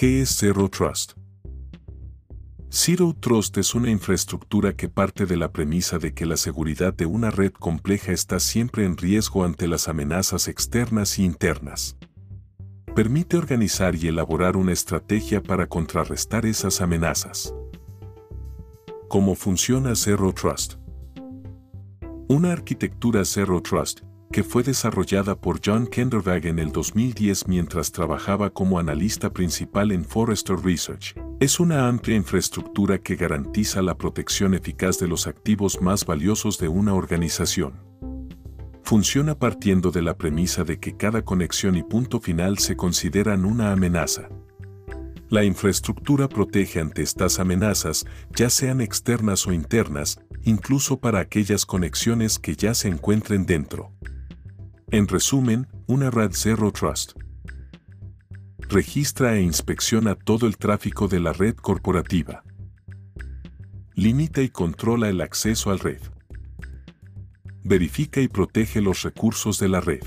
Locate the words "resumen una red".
55.06-56.32